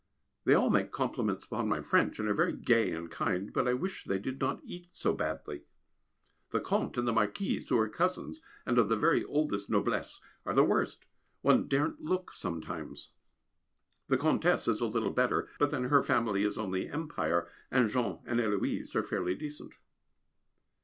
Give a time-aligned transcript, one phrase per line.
[0.45, 3.75] They all make compliments upon my French, and are very gay and kind, but I
[3.75, 5.61] wish they did not eat so badly.
[6.49, 10.55] The Comte and the Marquise, who are cousins, and of the very oldest noblesse, are
[10.55, 11.05] the worst
[11.41, 13.11] one daren't look sometimes.
[14.07, 18.21] The Comtesse is a little better, but then her family is only Empire, and Jean
[18.25, 19.75] and Héloise are fairly decent.